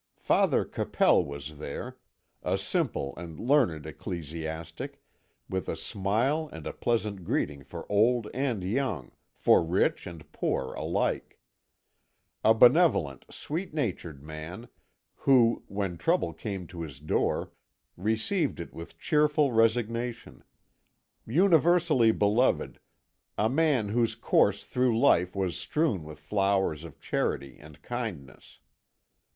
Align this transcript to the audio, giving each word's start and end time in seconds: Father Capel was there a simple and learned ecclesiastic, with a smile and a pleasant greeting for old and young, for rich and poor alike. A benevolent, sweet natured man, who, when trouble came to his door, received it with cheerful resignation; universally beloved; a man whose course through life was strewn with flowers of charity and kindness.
Father 0.17 0.65
Capel 0.65 1.23
was 1.23 1.59
there 1.59 1.95
a 2.41 2.57
simple 2.57 3.13
and 3.17 3.39
learned 3.39 3.85
ecclesiastic, 3.85 4.99
with 5.47 5.69
a 5.69 5.77
smile 5.77 6.49
and 6.51 6.65
a 6.65 6.73
pleasant 6.73 7.23
greeting 7.23 7.63
for 7.63 7.85
old 7.87 8.27
and 8.33 8.63
young, 8.63 9.11
for 9.35 9.63
rich 9.63 10.07
and 10.07 10.31
poor 10.31 10.73
alike. 10.73 11.37
A 12.43 12.55
benevolent, 12.55 13.25
sweet 13.29 13.75
natured 13.75 14.23
man, 14.23 14.69
who, 15.17 15.61
when 15.67 15.99
trouble 15.99 16.33
came 16.33 16.65
to 16.65 16.81
his 16.81 16.99
door, 16.99 17.51
received 17.95 18.59
it 18.59 18.73
with 18.73 18.97
cheerful 18.97 19.51
resignation; 19.51 20.43
universally 21.27 22.11
beloved; 22.11 22.79
a 23.37 23.51
man 23.51 23.89
whose 23.89 24.15
course 24.15 24.63
through 24.63 24.97
life 24.99 25.35
was 25.35 25.55
strewn 25.59 26.03
with 26.03 26.19
flowers 26.19 26.83
of 26.83 26.99
charity 26.99 27.59
and 27.59 27.83
kindness. 27.83 28.57